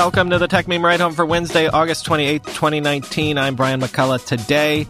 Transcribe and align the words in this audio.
Welcome 0.00 0.30
to 0.30 0.38
the 0.38 0.48
Techmeme 0.48 0.82
Ride 0.82 1.00
Home 1.00 1.12
for 1.12 1.26
Wednesday, 1.26 1.68
August 1.68 2.06
28th, 2.06 2.46
2019. 2.46 3.36
I'm 3.36 3.54
Brian 3.54 3.82
McCullough. 3.82 4.24
Today, 4.24 4.86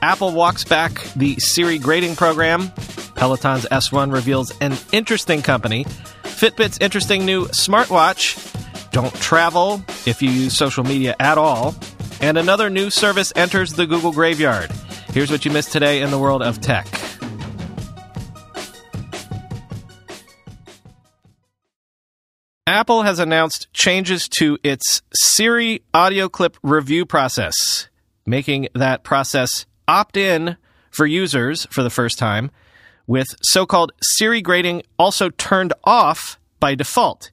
Apple 0.00 0.32
walks 0.32 0.64
back 0.64 0.94
the 1.14 1.38
Siri 1.38 1.76
grading 1.76 2.16
program. 2.16 2.72
Peloton's 3.16 3.66
S1 3.66 4.10
reveals 4.14 4.56
an 4.62 4.74
interesting 4.92 5.42
company. 5.42 5.84
Fitbit's 6.22 6.78
interesting 6.78 7.26
new 7.26 7.44
smartwatch. 7.48 8.90
Don't 8.92 9.12
travel 9.16 9.84
if 10.06 10.22
you 10.22 10.30
use 10.30 10.56
social 10.56 10.84
media 10.84 11.14
at 11.20 11.36
all. 11.36 11.74
And 12.22 12.38
another 12.38 12.70
new 12.70 12.88
service 12.88 13.34
enters 13.36 13.74
the 13.74 13.86
Google 13.86 14.10
graveyard. 14.10 14.70
Here's 15.10 15.30
what 15.30 15.44
you 15.44 15.50
missed 15.50 15.70
today 15.70 16.00
in 16.00 16.10
the 16.10 16.18
world 16.18 16.42
of 16.42 16.62
tech. 16.62 16.86
Apple 22.68 23.04
has 23.04 23.20
announced 23.20 23.72
changes 23.72 24.28
to 24.28 24.58
its 24.64 25.00
Siri 25.14 25.82
audio 25.94 26.28
clip 26.28 26.56
review 26.64 27.06
process, 27.06 27.88
making 28.26 28.66
that 28.74 29.04
process 29.04 29.66
opt 29.86 30.16
in 30.16 30.56
for 30.90 31.06
users 31.06 31.66
for 31.66 31.84
the 31.84 31.90
first 31.90 32.18
time, 32.18 32.50
with 33.06 33.28
so 33.40 33.66
called 33.66 33.92
Siri 34.02 34.42
grading 34.42 34.82
also 34.98 35.30
turned 35.30 35.74
off 35.84 36.40
by 36.58 36.74
default. 36.74 37.30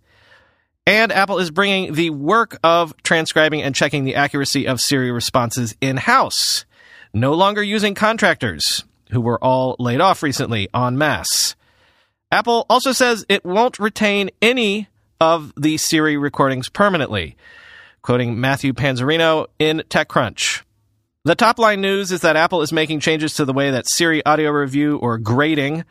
And 0.86 1.12
Apple 1.12 1.40
is 1.40 1.50
bringing 1.50 1.94
the 1.94 2.12
work 2.12 2.60
of 2.64 2.94
transcribing 3.02 3.64
and 3.64 3.74
checking 3.74 4.04
the 4.04 4.16
accuracy 4.16 4.68
of 4.68 4.80
Siri 4.80 5.12
responses 5.12 5.76
in 5.82 5.98
house, 5.98 6.66
no 7.12 7.34
longer 7.34 7.64
using 7.64 7.96
contractors 7.96 8.84
who 9.10 9.22
were 9.22 9.44
all 9.44 9.76
laid 9.80 10.00
off 10.00 10.22
recently 10.22 10.70
en 10.76 10.96
masse. 10.96 11.56
Apple 12.32 12.68
also 12.70 12.92
says 12.92 13.26
it 13.30 13.44
won't 13.44 13.80
retain 13.80 14.30
any 14.40 14.90
of 15.20 15.54
the 15.56 15.78
Siri 15.78 16.18
recordings 16.18 16.70
permanently. 16.70 17.36
Quoting 18.02 18.40
Matthew 18.40 18.74
Panzarino 18.74 19.48
in 19.60 19.84
TechCrunch. 19.90 20.64
The 21.26 21.36
top 21.36 21.58
line 21.58 21.80
news 21.80 22.12
is 22.12 22.22
that 22.22 22.36
Apple 22.36 22.62
is 22.62 22.74
making 22.74 23.00
changes 23.00 23.34
to 23.36 23.46
the 23.46 23.54
way 23.54 23.72
that 23.72 23.90
Siri 23.90 24.26
audio 24.26 24.52
review 24.52 24.98
or 24.98 25.18
grading 25.18 25.86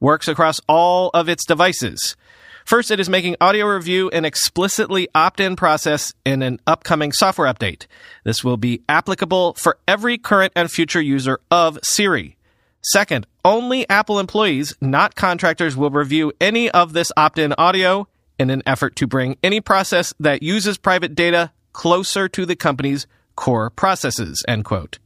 works 0.00 0.28
across 0.28 0.60
all 0.68 1.10
of 1.12 1.28
its 1.28 1.44
devices. 1.44 2.16
First, 2.64 2.90
it 2.90 2.98
is 2.98 3.08
making 3.08 3.36
audio 3.40 3.66
review 3.66 4.10
an 4.10 4.24
explicitly 4.24 5.08
opt 5.14 5.40
in 5.40 5.56
process 5.56 6.12
in 6.24 6.42
an 6.42 6.60
upcoming 6.66 7.12
software 7.12 7.52
update. 7.52 7.86
This 8.24 8.42
will 8.42 8.56
be 8.56 8.82
applicable 8.88 9.54
for 9.54 9.78
every 9.86 10.18
current 10.18 10.52
and 10.56 10.70
future 10.70 11.00
user 11.00 11.40
of 11.50 11.78
Siri. 11.82 12.36
Second, 12.82 13.26
only 13.44 13.88
Apple 13.88 14.18
employees, 14.18 14.74
not 14.80 15.14
contractors, 15.14 15.76
will 15.76 15.90
review 15.90 16.32
any 16.40 16.70
of 16.70 16.92
this 16.92 17.10
opt 17.16 17.38
in 17.38 17.52
audio 17.58 18.08
in 18.38 18.50
an 18.50 18.62
effort 18.66 18.96
to 18.96 19.06
bring 19.06 19.36
any 19.42 19.60
process 19.60 20.12
that 20.20 20.42
uses 20.42 20.78
private 20.78 21.14
data 21.14 21.52
closer 21.72 22.28
to 22.28 22.46
the 22.46 22.56
company's 22.56 23.06
core 23.34 23.70
processes, 23.70 24.42
end 24.48 24.64
quote. 24.64 24.98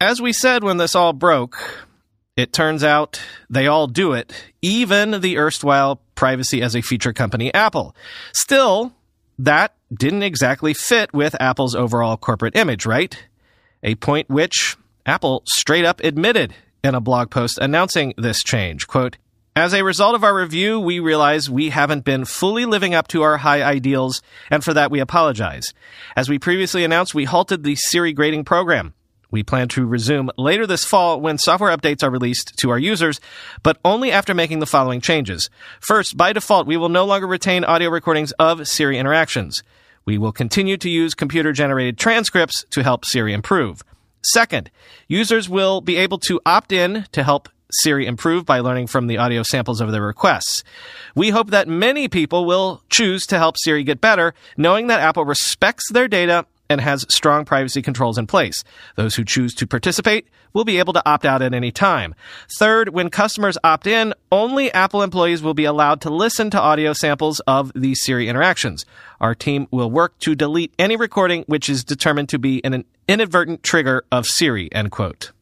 As 0.00 0.20
we 0.20 0.32
said 0.32 0.62
when 0.62 0.76
this 0.76 0.94
all 0.94 1.12
broke, 1.12 1.86
it 2.36 2.52
turns 2.52 2.84
out 2.84 3.20
they 3.48 3.66
all 3.66 3.86
do 3.86 4.12
it, 4.12 4.32
even 4.60 5.20
the 5.20 5.38
erstwhile 5.38 6.00
privacy 6.14 6.62
as 6.62 6.76
a 6.76 6.82
feature 6.82 7.12
company 7.12 7.52
Apple. 7.54 7.94
Still, 8.32 8.92
that 9.38 9.74
didn't 9.92 10.22
exactly 10.22 10.74
fit 10.74 11.12
with 11.12 11.40
Apple's 11.40 11.74
overall 11.74 12.16
corporate 12.16 12.56
image, 12.56 12.86
right? 12.86 13.16
A 13.82 13.94
point 13.94 14.28
which 14.28 14.76
Apple 15.06 15.42
straight 15.46 15.84
up 15.84 16.00
admitted 16.02 16.54
in 16.84 16.94
a 16.94 17.00
blog 17.00 17.30
post 17.30 17.58
announcing 17.58 18.14
this 18.16 18.42
change. 18.42 18.86
Quote, 18.86 19.16
as 19.56 19.72
a 19.72 19.82
result 19.82 20.14
of 20.14 20.22
our 20.22 20.34
review, 20.34 20.78
we 20.78 21.00
realize 21.00 21.48
we 21.48 21.70
haven't 21.70 22.04
been 22.04 22.26
fully 22.26 22.66
living 22.66 22.94
up 22.94 23.08
to 23.08 23.22
our 23.22 23.38
high 23.38 23.62
ideals, 23.62 24.20
and 24.50 24.62
for 24.62 24.74
that 24.74 24.90
we 24.90 25.00
apologize. 25.00 25.72
As 26.14 26.28
we 26.28 26.38
previously 26.38 26.84
announced, 26.84 27.14
we 27.14 27.24
halted 27.24 27.64
the 27.64 27.74
Siri 27.74 28.12
grading 28.12 28.44
program. 28.44 28.92
We 29.30 29.42
plan 29.42 29.68
to 29.68 29.86
resume 29.86 30.30
later 30.36 30.66
this 30.66 30.84
fall 30.84 31.20
when 31.22 31.38
software 31.38 31.74
updates 31.74 32.02
are 32.02 32.10
released 32.10 32.52
to 32.58 32.68
our 32.68 32.78
users, 32.78 33.18
but 33.62 33.78
only 33.82 34.12
after 34.12 34.34
making 34.34 34.58
the 34.58 34.66
following 34.66 35.00
changes. 35.00 35.48
First, 35.80 36.18
by 36.18 36.34
default, 36.34 36.66
we 36.66 36.76
will 36.76 36.90
no 36.90 37.06
longer 37.06 37.26
retain 37.26 37.64
audio 37.64 37.88
recordings 37.88 38.32
of 38.32 38.68
Siri 38.68 38.98
interactions. 38.98 39.62
We 40.04 40.18
will 40.18 40.32
continue 40.32 40.76
to 40.76 40.90
use 40.90 41.14
computer 41.14 41.52
generated 41.52 41.96
transcripts 41.96 42.62
to 42.70 42.82
help 42.82 43.06
Siri 43.06 43.32
improve. 43.32 43.82
Second, 44.22 44.70
users 45.08 45.48
will 45.48 45.80
be 45.80 45.96
able 45.96 46.18
to 46.18 46.40
opt 46.44 46.72
in 46.72 47.06
to 47.12 47.24
help 47.24 47.48
Siri 47.70 48.06
improve 48.06 48.46
by 48.46 48.60
learning 48.60 48.86
from 48.86 49.06
the 49.06 49.18
audio 49.18 49.42
samples 49.42 49.80
of 49.80 49.92
their 49.92 50.02
requests. 50.02 50.62
We 51.14 51.30
hope 51.30 51.50
that 51.50 51.68
many 51.68 52.08
people 52.08 52.44
will 52.44 52.82
choose 52.90 53.26
to 53.26 53.38
help 53.38 53.56
Siri 53.58 53.84
get 53.84 54.00
better, 54.00 54.34
knowing 54.56 54.86
that 54.86 55.00
Apple 55.00 55.24
respects 55.24 55.90
their 55.90 56.08
data 56.08 56.46
and 56.68 56.80
has 56.80 57.06
strong 57.08 57.44
privacy 57.44 57.82
controls 57.82 58.18
in 58.18 58.26
place. 58.26 58.64
Those 58.96 59.14
who 59.14 59.24
choose 59.24 59.54
to 59.54 59.66
participate 59.66 60.26
will 60.52 60.64
be 60.64 60.78
able 60.78 60.92
to 60.94 61.02
opt 61.08 61.24
out 61.24 61.42
at 61.42 61.54
any 61.54 61.70
time. 61.70 62.14
Third, 62.58 62.88
when 62.88 63.10
customers 63.10 63.58
opt 63.62 63.86
in, 63.86 64.14
only 64.32 64.72
Apple 64.72 65.02
employees 65.02 65.42
will 65.42 65.54
be 65.54 65.64
allowed 65.64 66.00
to 66.00 66.10
listen 66.10 66.50
to 66.50 66.60
audio 66.60 66.92
samples 66.92 67.40
of 67.40 67.72
these 67.74 68.02
Siri 68.02 68.28
interactions. 68.28 68.84
Our 69.20 69.34
team 69.34 69.68
will 69.70 69.90
work 69.90 70.18
to 70.20 70.34
delete 70.34 70.74
any 70.78 70.96
recording 70.96 71.44
which 71.46 71.68
is 71.68 71.84
determined 71.84 72.28
to 72.30 72.38
be 72.38 72.64
an 72.64 72.84
inadvertent 73.06 73.62
trigger 73.62 74.04
of 74.10 74.26
Siri, 74.26 74.72
end 74.72 74.90
quote. 74.90 75.32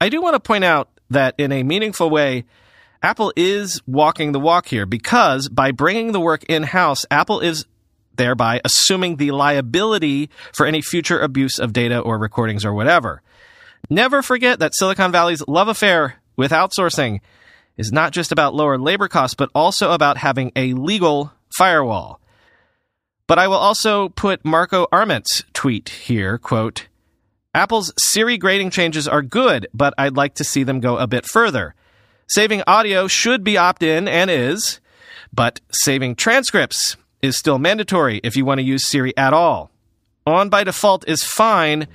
I 0.00 0.08
do 0.08 0.20
want 0.20 0.34
to 0.34 0.40
point 0.40 0.64
out 0.64 0.90
that 1.10 1.34
in 1.38 1.52
a 1.52 1.62
meaningful 1.62 2.10
way, 2.10 2.44
Apple 3.02 3.32
is 3.36 3.80
walking 3.86 4.32
the 4.32 4.40
walk 4.40 4.66
here 4.68 4.86
because 4.86 5.48
by 5.48 5.70
bringing 5.70 6.12
the 6.12 6.20
work 6.20 6.44
in 6.44 6.62
house, 6.64 7.04
Apple 7.10 7.40
is 7.40 7.66
thereby 8.16 8.60
assuming 8.64 9.16
the 9.16 9.30
liability 9.30 10.30
for 10.52 10.66
any 10.66 10.80
future 10.80 11.20
abuse 11.20 11.58
of 11.58 11.72
data 11.72 11.98
or 11.98 12.18
recordings 12.18 12.64
or 12.64 12.72
whatever. 12.72 13.22
Never 13.88 14.22
forget 14.22 14.58
that 14.58 14.74
Silicon 14.74 15.12
Valley's 15.12 15.46
love 15.46 15.68
affair 15.68 16.16
with 16.36 16.50
outsourcing 16.50 17.20
is 17.76 17.92
not 17.92 18.12
just 18.12 18.32
about 18.32 18.54
lower 18.54 18.78
labor 18.78 19.08
costs, 19.08 19.34
but 19.34 19.50
also 19.54 19.92
about 19.92 20.16
having 20.16 20.50
a 20.56 20.72
legal 20.72 21.32
firewall. 21.56 22.20
But 23.26 23.38
I 23.38 23.48
will 23.48 23.56
also 23.56 24.08
put 24.08 24.44
Marco 24.44 24.86
Arment's 24.90 25.44
tweet 25.52 25.88
here, 25.88 26.38
quote, 26.38 26.86
Apple's 27.56 27.90
Siri 27.96 28.36
grading 28.36 28.68
changes 28.68 29.08
are 29.08 29.22
good, 29.22 29.66
but 29.72 29.94
I'd 29.96 30.14
like 30.14 30.34
to 30.34 30.44
see 30.44 30.62
them 30.62 30.78
go 30.78 30.98
a 30.98 31.06
bit 31.06 31.24
further. 31.24 31.74
Saving 32.26 32.62
audio 32.66 33.08
should 33.08 33.42
be 33.42 33.56
opt 33.56 33.82
in 33.82 34.06
and 34.06 34.30
is, 34.30 34.78
but 35.32 35.62
saving 35.72 36.16
transcripts 36.16 36.98
is 37.22 37.38
still 37.38 37.58
mandatory 37.58 38.20
if 38.22 38.36
you 38.36 38.44
want 38.44 38.58
to 38.58 38.62
use 38.62 38.86
Siri 38.86 39.16
at 39.16 39.32
all. 39.32 39.70
On 40.26 40.50
by 40.50 40.64
default 40.64 41.08
is 41.08 41.24
fine, 41.24 41.88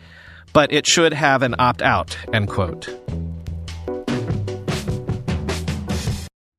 but 0.52 0.74
it 0.74 0.88
should 0.88 1.14
have 1.14 1.44
an 1.44 1.54
opt 1.60 1.84
out, 1.84 2.18
end 2.34 2.48
quote. 2.48 2.90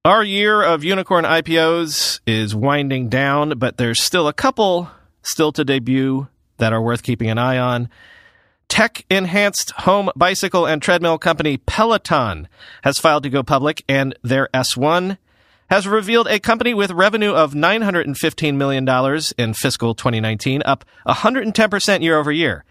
Our 0.05 0.23
year 0.23 0.63
of 0.63 0.85
unicorn 0.85 1.25
IPOs 1.25 2.21
is 2.25 2.55
winding 2.55 3.09
down, 3.09 3.59
but 3.59 3.79
there's 3.79 4.01
still 4.01 4.29
a 4.29 4.33
couple 4.33 4.89
still 5.23 5.51
to 5.51 5.65
debut 5.65 6.29
that 6.59 6.73
are 6.73 6.81
worth 6.81 7.03
keeping 7.03 7.31
an 7.31 7.39
eye 7.39 7.59
on. 7.59 7.89
Tech 8.73 9.05
enhanced 9.11 9.71
home 9.73 10.09
bicycle 10.17 10.65
and 10.65 10.81
treadmill 10.81 11.19
company 11.19 11.59
Peloton 11.59 12.49
has 12.85 12.99
filed 12.99 13.23
to 13.23 13.29
go 13.29 13.43
public, 13.43 13.85
and 13.87 14.15
their 14.23 14.49
S1 14.55 15.19
has 15.69 15.87
revealed 15.87 16.27
a 16.29 16.41
company 16.41 16.73
with 16.73 16.91
revenue 16.91 17.35
of 17.35 17.53
$915 17.53 18.55
million 18.55 19.21
in 19.37 19.53
fiscal 19.53 19.95
2019, 19.95 20.63
up 20.65 20.87
110% 21.07 22.01
year 22.01 22.19
over 22.19 22.33
year, 22.33 22.65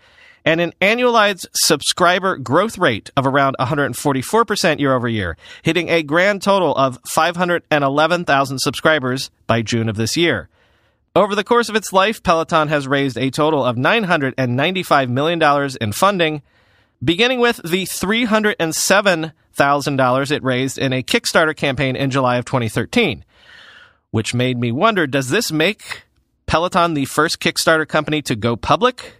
and 0.43 0.59
an 0.59 0.73
annualized 0.81 1.45
subscriber 1.53 2.35
growth 2.35 2.79
rate 2.79 3.11
of 3.15 3.27
around 3.27 3.55
144% 3.59 4.79
year 4.79 4.95
over 4.95 5.07
year, 5.07 5.37
hitting 5.61 5.89
a 5.89 6.01
grand 6.01 6.41
total 6.41 6.73
of 6.77 6.97
511,000 7.05 8.57
subscribers 8.57 9.29
by 9.45 9.61
June 9.61 9.87
of 9.87 9.97
this 9.97 10.17
year. 10.17 10.49
Over 11.13 11.35
the 11.35 11.43
course 11.43 11.67
of 11.67 11.75
its 11.75 11.91
life, 11.91 12.23
Peloton 12.23 12.69
has 12.69 12.87
raised 12.87 13.17
a 13.17 13.31
total 13.31 13.65
of 13.65 13.75
$995 13.75 15.09
million 15.09 15.69
in 15.81 15.91
funding, 15.91 16.41
beginning 17.03 17.41
with 17.41 17.57
the 17.63 17.83
$307,000 17.83 20.31
it 20.31 20.43
raised 20.43 20.77
in 20.77 20.93
a 20.93 21.03
Kickstarter 21.03 21.53
campaign 21.53 21.97
in 21.97 22.11
July 22.11 22.37
of 22.37 22.45
2013. 22.45 23.25
which 24.11 24.33
made 24.33 24.57
me 24.57 24.71
wonder 24.71 25.05
does 25.07 25.27
this 25.29 25.51
make 25.51 26.03
Peloton 26.45 26.93
the 26.93 27.03
first 27.05 27.41
Kickstarter 27.41 27.87
company 27.87 28.21
to 28.21 28.35
go 28.35 28.55
public? 28.55 29.15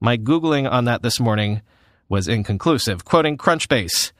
My 0.00 0.16
Googling 0.16 0.70
on 0.70 0.84
that 0.84 1.02
this 1.02 1.18
morning 1.18 1.62
was 2.08 2.28
inconclusive. 2.28 3.04
Quoting 3.04 3.36
Crunchbase. 3.36 4.12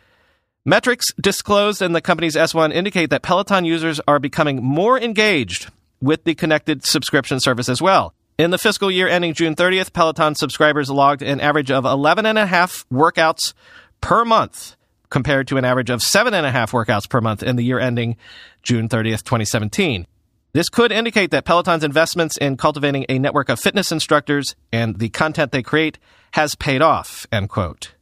Metrics 0.64 1.12
disclosed 1.20 1.82
in 1.82 1.92
the 1.92 2.00
company's 2.00 2.34
S1 2.34 2.72
indicate 2.72 3.10
that 3.10 3.22
Peloton 3.22 3.64
users 3.64 4.00
are 4.08 4.18
becoming 4.18 4.60
more 4.62 4.98
engaged 4.98 5.70
with 6.00 6.24
the 6.24 6.34
connected 6.34 6.84
subscription 6.84 7.40
service 7.40 7.68
as 7.68 7.80
well. 7.80 8.14
In 8.38 8.50
the 8.50 8.58
fiscal 8.58 8.90
year 8.90 9.08
ending 9.08 9.32
June 9.32 9.54
30th, 9.54 9.92
Peloton 9.92 10.34
subscribers 10.34 10.90
logged 10.90 11.22
an 11.22 11.40
average 11.40 11.70
of 11.70 11.84
11 11.84 12.26
and 12.26 12.38
a 12.38 12.46
half 12.46 12.84
workouts 12.92 13.54
per 14.00 14.24
month 14.24 14.76
compared 15.08 15.48
to 15.48 15.56
an 15.56 15.64
average 15.64 15.90
of 15.90 16.02
seven 16.02 16.34
and 16.34 16.44
a 16.44 16.50
half 16.50 16.72
workouts 16.72 17.08
per 17.08 17.20
month 17.20 17.42
in 17.42 17.56
the 17.56 17.64
year 17.64 17.78
ending 17.78 18.16
June 18.62 18.88
30th, 18.88 19.22
2017. 19.22 20.06
This 20.52 20.68
could 20.68 20.92
indicate 20.92 21.30
that 21.30 21.44
Peloton's 21.44 21.84
investments 21.84 22.36
in 22.36 22.56
cultivating 22.56 23.04
a 23.08 23.18
network 23.18 23.48
of 23.48 23.60
fitness 23.60 23.92
instructors 23.92 24.54
and 24.72 24.98
the 24.98 25.10
content 25.10 25.52
they 25.52 25.62
create 25.62 25.98
has 26.32 26.54
paid 26.54 26.82
off, 26.82 27.26
end 27.30 27.48
quote. 27.48 27.95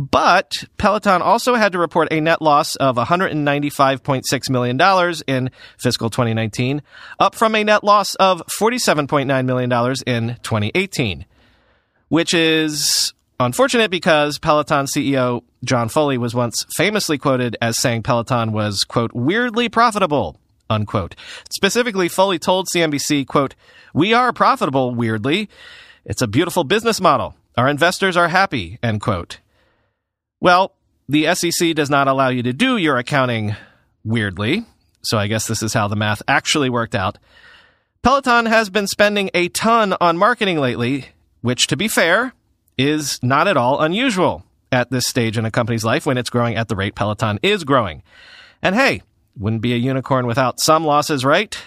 But 0.00 0.64
Peloton 0.78 1.20
also 1.20 1.56
had 1.56 1.72
to 1.72 1.78
report 1.78 2.08
a 2.10 2.22
net 2.22 2.40
loss 2.40 2.74
of 2.76 2.96
$195.6 2.96 4.50
million 4.50 4.80
in 5.26 5.50
fiscal 5.76 6.08
2019, 6.08 6.80
up 7.18 7.34
from 7.34 7.54
a 7.54 7.62
net 7.62 7.84
loss 7.84 8.14
of 8.14 8.42
$47.9 8.46 9.44
million 9.44 9.70
in 10.06 10.38
2018, 10.42 11.26
which 12.08 12.32
is 12.32 13.12
unfortunate 13.38 13.90
because 13.90 14.38
Peloton 14.38 14.86
CEO 14.86 15.42
John 15.64 15.90
Foley 15.90 16.16
was 16.16 16.34
once 16.34 16.64
famously 16.74 17.18
quoted 17.18 17.58
as 17.60 17.78
saying 17.78 18.02
Peloton 18.02 18.52
was, 18.52 18.84
quote, 18.84 19.12
weirdly 19.12 19.68
profitable, 19.68 20.40
unquote. 20.70 21.14
Specifically, 21.50 22.08
Foley 22.08 22.38
told 22.38 22.68
CNBC, 22.74 23.26
quote, 23.26 23.54
we 23.92 24.14
are 24.14 24.32
profitable, 24.32 24.94
weirdly. 24.94 25.50
It's 26.06 26.22
a 26.22 26.26
beautiful 26.26 26.64
business 26.64 27.02
model. 27.02 27.36
Our 27.58 27.68
investors 27.68 28.16
are 28.16 28.28
happy, 28.28 28.78
end 28.82 29.02
quote. 29.02 29.40
Well, 30.40 30.72
the 31.08 31.34
SEC 31.34 31.74
does 31.74 31.90
not 31.90 32.08
allow 32.08 32.28
you 32.28 32.42
to 32.42 32.52
do 32.52 32.76
your 32.76 32.96
accounting 32.96 33.56
weirdly, 34.04 34.64
so 35.02 35.18
I 35.18 35.26
guess 35.26 35.46
this 35.46 35.62
is 35.62 35.74
how 35.74 35.88
the 35.88 35.96
math 35.96 36.22
actually 36.26 36.70
worked 36.70 36.94
out. 36.94 37.18
Peloton 38.02 38.46
has 38.46 38.70
been 38.70 38.86
spending 38.86 39.30
a 39.34 39.48
ton 39.48 39.94
on 40.00 40.16
marketing 40.16 40.58
lately, 40.58 41.08
which, 41.42 41.66
to 41.66 41.76
be 41.76 41.88
fair, 41.88 42.32
is 42.78 43.18
not 43.22 43.46
at 43.46 43.58
all 43.58 43.80
unusual 43.80 44.44
at 44.72 44.90
this 44.90 45.06
stage 45.06 45.36
in 45.36 45.44
a 45.44 45.50
company's 45.50 45.84
life 45.84 46.06
when 46.06 46.16
it's 46.16 46.30
growing 46.30 46.56
at 46.56 46.68
the 46.68 46.76
rate 46.76 46.94
Peloton 46.94 47.38
is 47.42 47.64
growing. 47.64 48.02
And 48.62 48.74
hey, 48.74 49.02
wouldn't 49.36 49.62
be 49.62 49.74
a 49.74 49.78
unicorn 49.78 50.26
without 50.26 50.60
some 50.60 50.84
losses, 50.84 51.24
right? 51.24 51.58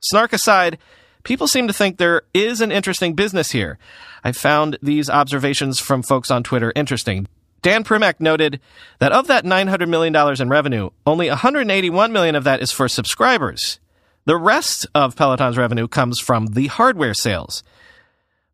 Snark 0.00 0.32
aside, 0.32 0.78
people 1.22 1.46
seem 1.46 1.68
to 1.68 1.72
think 1.72 1.96
there 1.96 2.22
is 2.34 2.60
an 2.60 2.72
interesting 2.72 3.14
business 3.14 3.52
here. 3.52 3.78
I 4.24 4.32
found 4.32 4.78
these 4.82 5.08
observations 5.08 5.78
from 5.78 6.02
folks 6.02 6.30
on 6.30 6.42
Twitter 6.42 6.72
interesting. 6.74 7.28
Dan 7.62 7.84
Primack 7.84 8.20
noted 8.20 8.60
that 8.98 9.12
of 9.12 9.26
that 9.26 9.44
$900 9.44 9.88
million 9.88 10.14
in 10.40 10.48
revenue, 10.48 10.90
only 11.06 11.28
181 11.28 12.12
million 12.12 12.34
of 12.34 12.44
that 12.44 12.62
is 12.62 12.72
for 12.72 12.88
subscribers. 12.88 13.80
The 14.24 14.36
rest 14.36 14.86
of 14.94 15.16
Peloton's 15.16 15.56
revenue 15.56 15.88
comes 15.88 16.20
from 16.20 16.48
the 16.48 16.66
hardware 16.66 17.14
sales. 17.14 17.62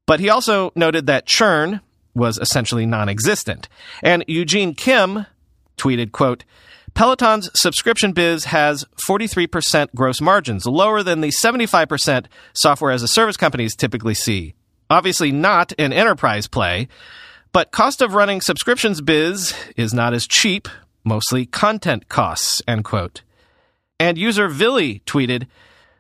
But 0.07 0.21
he 0.21 0.29
also 0.29 0.71
noted 0.75 1.07
that 1.07 1.27
churn 1.27 1.81
was 2.15 2.39
essentially 2.39 2.87
non-existent. 2.87 3.69
And 4.03 4.25
Eugene 4.29 4.75
Kim 4.75 5.27
tweeted, 5.77 6.13
quote, 6.13 6.45
Peloton's 6.95 7.51
subscription 7.55 8.13
biz 8.13 8.45
has 8.45 8.85
43% 9.09 9.89
gross 9.97 10.21
margins, 10.21 10.65
lower 10.65 11.03
than 11.03 11.23
the 11.23 11.33
75% 11.43 12.27
software 12.53 12.93
as 12.93 13.03
a 13.03 13.09
service 13.09 13.37
companies 13.37 13.75
typically 13.75 14.15
see. 14.15 14.55
Obviously 14.89 15.33
not 15.33 15.73
an 15.77 15.93
enterprise 15.93 16.47
play, 16.47 16.87
but 17.55 17.71
cost 17.71 18.03
of 18.03 18.15
running 18.15 18.41
subscriptions 18.41 19.01
biz 19.01 19.55
is 19.77 19.95
not 19.95 20.13
as 20.13 20.27
cheap, 20.27 20.67
mostly 21.05 21.47
content 21.47 22.09
costs, 22.09 22.61
end 22.67 22.85
quote. 22.85 23.23
And 24.01 24.19
user 24.19 24.49
Villy 24.49 25.03
tweeted, 25.05 25.47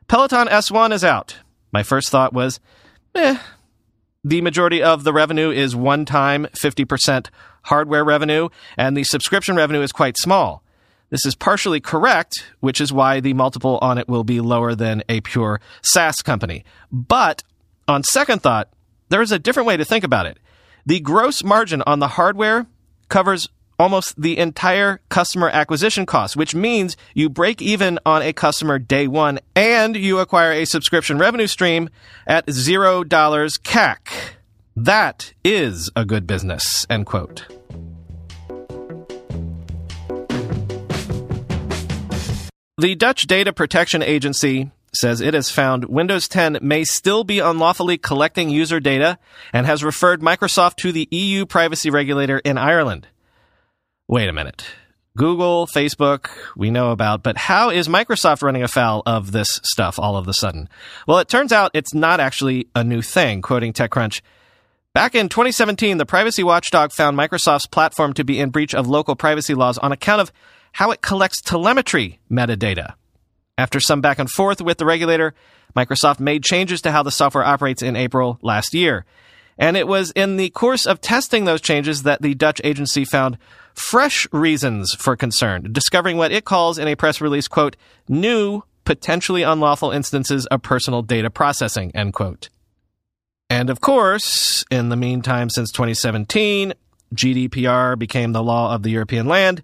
Peloton 0.08 0.48
S1 0.48 0.92
is 0.92 1.04
out. 1.04 1.36
My 1.72 1.84
first 1.84 2.10
thought 2.10 2.32
was, 2.32 2.58
eh. 3.14 3.38
The 4.24 4.40
majority 4.40 4.82
of 4.82 5.04
the 5.04 5.12
revenue 5.12 5.52
is 5.52 5.76
one 5.76 6.04
time 6.04 6.46
50% 6.46 7.28
hardware 7.62 8.04
revenue, 8.04 8.48
and 8.76 8.96
the 8.96 9.04
subscription 9.04 9.54
revenue 9.54 9.80
is 9.82 9.92
quite 9.92 10.18
small. 10.18 10.64
This 11.10 11.24
is 11.24 11.36
partially 11.36 11.80
correct, 11.80 12.52
which 12.58 12.80
is 12.80 12.92
why 12.92 13.20
the 13.20 13.32
multiple 13.32 13.78
on 13.80 13.96
it 13.96 14.08
will 14.08 14.24
be 14.24 14.40
lower 14.40 14.74
than 14.74 15.04
a 15.08 15.20
pure 15.20 15.60
SaaS 15.82 16.16
company. 16.16 16.64
But 16.90 17.44
on 17.86 18.02
second 18.02 18.42
thought, 18.42 18.70
there 19.08 19.22
is 19.22 19.30
a 19.30 19.38
different 19.38 19.68
way 19.68 19.76
to 19.76 19.84
think 19.84 20.02
about 20.02 20.26
it. 20.26 20.38
The 20.86 21.00
gross 21.00 21.42
margin 21.42 21.82
on 21.86 22.00
the 22.00 22.08
hardware 22.08 22.66
covers 23.08 23.48
almost 23.78 24.20
the 24.20 24.36
entire 24.36 25.00
customer 25.08 25.48
acquisition 25.48 26.04
cost, 26.04 26.36
which 26.36 26.54
means 26.54 26.94
you 27.14 27.30
break 27.30 27.62
even 27.62 27.98
on 28.04 28.20
a 28.20 28.34
customer 28.34 28.78
day 28.78 29.08
one 29.08 29.40
and 29.56 29.96
you 29.96 30.18
acquire 30.18 30.52
a 30.52 30.66
subscription 30.66 31.16
revenue 31.16 31.46
stream 31.46 31.88
at 32.26 32.50
zero 32.50 33.02
dollars 33.02 33.56
CAC. 33.56 33.96
That 34.76 35.32
is 35.42 35.90
a 35.96 36.04
good 36.04 36.26
business, 36.26 36.86
end 36.90 37.06
quote. 37.06 37.46
The 42.76 42.94
Dutch 42.94 43.26
Data 43.26 43.54
Protection 43.54 44.02
Agency 44.02 44.70
says 44.96 45.20
it 45.20 45.34
has 45.34 45.50
found 45.50 45.84
Windows 45.86 46.28
10 46.28 46.58
may 46.62 46.84
still 46.84 47.24
be 47.24 47.38
unlawfully 47.38 47.98
collecting 47.98 48.50
user 48.50 48.80
data 48.80 49.18
and 49.52 49.66
has 49.66 49.84
referred 49.84 50.20
Microsoft 50.20 50.76
to 50.76 50.92
the 50.92 51.08
EU 51.10 51.46
privacy 51.46 51.90
regulator 51.90 52.38
in 52.38 52.58
Ireland. 52.58 53.08
Wait 54.08 54.28
a 54.28 54.32
minute. 54.32 54.66
Google, 55.16 55.68
Facebook, 55.68 56.28
we 56.56 56.70
know 56.70 56.90
about, 56.90 57.22
but 57.22 57.36
how 57.36 57.70
is 57.70 57.86
Microsoft 57.86 58.42
running 58.42 58.64
afoul 58.64 59.02
of 59.06 59.30
this 59.30 59.60
stuff 59.62 59.96
all 59.98 60.16
of 60.16 60.26
a 60.26 60.32
sudden? 60.32 60.68
Well, 61.06 61.18
it 61.18 61.28
turns 61.28 61.52
out 61.52 61.70
it's 61.72 61.94
not 61.94 62.18
actually 62.18 62.68
a 62.74 62.82
new 62.82 63.00
thing, 63.00 63.40
quoting 63.40 63.72
TechCrunch. 63.72 64.22
Back 64.92 65.14
in 65.14 65.28
2017, 65.28 65.98
the 65.98 66.06
privacy 66.06 66.42
watchdog 66.42 66.92
found 66.92 67.16
Microsoft's 67.16 67.66
platform 67.66 68.12
to 68.14 68.24
be 68.24 68.40
in 68.40 68.50
breach 68.50 68.74
of 68.74 68.88
local 68.88 69.14
privacy 69.14 69.54
laws 69.54 69.78
on 69.78 69.92
account 69.92 70.20
of 70.20 70.32
how 70.72 70.90
it 70.90 71.00
collects 71.00 71.40
telemetry 71.40 72.18
metadata. 72.28 72.94
After 73.56 73.80
some 73.80 74.00
back 74.00 74.18
and 74.18 74.30
forth 74.30 74.60
with 74.60 74.78
the 74.78 74.84
regulator, 74.84 75.34
Microsoft 75.76 76.20
made 76.20 76.42
changes 76.42 76.80
to 76.82 76.92
how 76.92 77.02
the 77.02 77.10
software 77.10 77.44
operates 77.44 77.82
in 77.82 77.96
April 77.96 78.38
last 78.42 78.74
year. 78.74 79.04
And 79.56 79.76
it 79.76 79.86
was 79.86 80.10
in 80.12 80.36
the 80.36 80.50
course 80.50 80.86
of 80.86 81.00
testing 81.00 81.44
those 81.44 81.60
changes 81.60 82.02
that 82.02 82.22
the 82.22 82.34
Dutch 82.34 82.60
agency 82.64 83.04
found 83.04 83.38
fresh 83.74 84.26
reasons 84.32 84.94
for 84.94 85.16
concern, 85.16 85.72
discovering 85.72 86.16
what 86.16 86.32
it 86.32 86.44
calls 86.44 86.78
in 86.78 86.88
a 86.88 86.96
press 86.96 87.20
release, 87.20 87.46
quote, 87.46 87.76
new 88.08 88.62
potentially 88.84 89.42
unlawful 89.42 89.90
instances 89.90 90.46
of 90.46 90.62
personal 90.62 91.02
data 91.02 91.30
processing, 91.30 91.90
end 91.94 92.12
quote. 92.12 92.48
And 93.48 93.70
of 93.70 93.80
course, 93.80 94.64
in 94.70 94.88
the 94.88 94.96
meantime, 94.96 95.48
since 95.48 95.70
2017, 95.70 96.74
GDPR 97.14 97.98
became 97.98 98.32
the 98.32 98.42
law 98.42 98.74
of 98.74 98.82
the 98.82 98.90
European 98.90 99.26
land. 99.26 99.62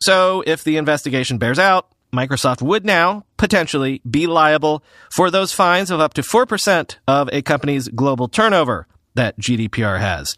So 0.00 0.42
if 0.46 0.62
the 0.62 0.76
investigation 0.76 1.38
bears 1.38 1.58
out, 1.58 1.88
Microsoft 2.14 2.60
would 2.60 2.84
now 2.84 3.24
potentially 3.38 4.02
be 4.08 4.26
liable 4.26 4.84
for 5.10 5.30
those 5.30 5.52
fines 5.52 5.90
of 5.90 5.98
up 5.98 6.12
to 6.14 6.20
4% 6.20 6.96
of 7.08 7.30
a 7.32 7.40
company's 7.40 7.88
global 7.88 8.28
turnover 8.28 8.86
that 9.14 9.38
GDPR 9.38 9.98
has. 9.98 10.36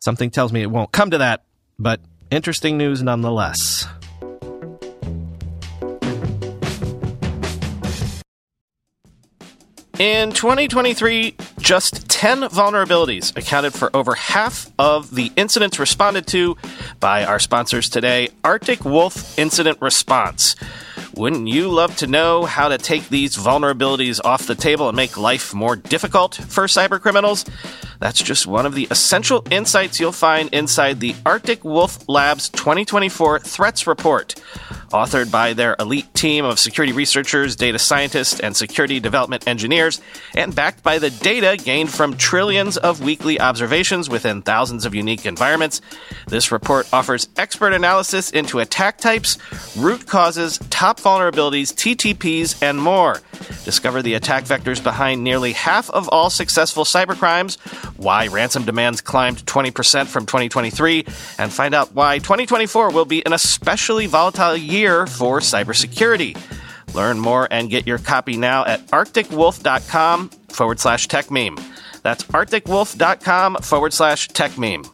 Something 0.00 0.30
tells 0.30 0.52
me 0.52 0.60
it 0.60 0.70
won't 0.70 0.90
come 0.90 1.10
to 1.12 1.18
that, 1.18 1.44
but 1.78 2.00
interesting 2.32 2.76
news 2.76 3.00
nonetheless. 3.00 3.86
In 10.00 10.30
2023, 10.30 11.36
just 11.58 12.08
10 12.08 12.42
vulnerabilities 12.42 13.36
accounted 13.36 13.74
for 13.74 13.94
over 13.96 14.14
half 14.14 14.70
of 14.78 15.12
the 15.14 15.32
incidents 15.36 15.78
responded 15.80 16.26
to 16.28 16.56
by 17.00 17.24
our 17.24 17.40
sponsors 17.40 17.88
today, 17.88 18.30
Arctic 18.44 18.84
Wolf 18.84 19.36
Incident 19.38 19.78
Response. 19.80 20.54
Wouldn't 21.18 21.48
you 21.48 21.68
love 21.68 21.96
to 21.96 22.06
know 22.06 22.44
how 22.44 22.68
to 22.68 22.78
take 22.78 23.08
these 23.08 23.36
vulnerabilities 23.36 24.20
off 24.24 24.46
the 24.46 24.54
table 24.54 24.86
and 24.86 24.94
make 24.94 25.16
life 25.16 25.52
more 25.52 25.74
difficult 25.74 26.36
for 26.36 26.66
cybercriminals? 26.66 27.44
That's 27.98 28.22
just 28.22 28.46
one 28.46 28.66
of 28.66 28.76
the 28.76 28.86
essential 28.92 29.44
insights 29.50 29.98
you'll 29.98 30.12
find 30.12 30.48
inside 30.54 31.00
the 31.00 31.16
Arctic 31.26 31.64
Wolf 31.64 32.08
Labs 32.08 32.48
2024 32.50 33.40
Threats 33.40 33.88
Report. 33.88 34.36
Authored 34.90 35.30
by 35.30 35.52
their 35.52 35.76
elite 35.78 36.12
team 36.14 36.44
of 36.44 36.58
security 36.58 36.92
researchers, 36.92 37.56
data 37.56 37.78
scientists, 37.78 38.40
and 38.40 38.56
security 38.56 39.00
development 39.00 39.46
engineers, 39.46 40.00
and 40.34 40.54
backed 40.54 40.82
by 40.82 40.98
the 40.98 41.10
data 41.10 41.56
gained 41.62 41.90
from 41.90 42.16
trillions 42.16 42.76
of 42.76 43.02
weekly 43.02 43.40
observations 43.40 44.08
within 44.08 44.42
thousands 44.42 44.86
of 44.86 44.94
unique 44.94 45.26
environments. 45.26 45.80
This 46.26 46.50
report 46.50 46.88
offers 46.92 47.28
expert 47.36 47.72
analysis 47.72 48.30
into 48.30 48.58
attack 48.58 48.98
types, 48.98 49.38
root 49.76 50.06
causes, 50.06 50.58
top 50.70 51.00
vulnerabilities, 51.00 51.72
TTPs, 51.72 52.62
and 52.62 52.80
more. 52.80 53.20
Discover 53.64 54.02
the 54.02 54.14
attack 54.14 54.44
vectors 54.44 54.82
behind 54.82 55.22
nearly 55.22 55.52
half 55.52 55.90
of 55.90 56.08
all 56.08 56.30
successful 56.30 56.84
cybercrimes, 56.84 57.58
why 57.98 58.26
ransom 58.28 58.64
demands 58.64 59.00
climbed 59.00 59.44
20% 59.46 60.06
from 60.06 60.26
2023, 60.26 61.04
and 61.38 61.52
find 61.52 61.74
out 61.74 61.92
why 61.94 62.18
2024 62.18 62.90
will 62.90 63.04
be 63.04 63.24
an 63.26 63.32
especially 63.32 64.06
volatile 64.06 64.56
year 64.56 64.77
for 64.86 65.40
cybersecurity. 65.40 66.36
Learn 66.94 67.18
more 67.18 67.48
and 67.50 67.70
get 67.70 67.86
your 67.86 67.98
copy 67.98 68.36
now 68.36 68.64
at 68.64 68.86
arcticwolf.com 68.86 70.30
forward 70.48 70.80
slash 70.80 71.08
tech 71.08 71.30
meme. 71.30 71.58
That's 72.02 72.24
arcticwolf.com 72.24 73.56
forward 73.56 73.92
slash 73.92 74.28
tech 74.28 74.56
meme. 74.56 74.84